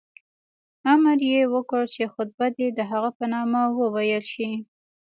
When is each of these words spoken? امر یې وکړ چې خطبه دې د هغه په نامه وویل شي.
امر 0.93 1.19
یې 1.31 1.41
وکړ 1.53 1.81
چې 1.93 2.03
خطبه 2.13 2.45
دې 2.57 2.67
د 2.77 2.79
هغه 2.91 3.09
په 3.17 3.25
نامه 3.33 3.61
وویل 3.79 4.23
شي. 4.33 4.49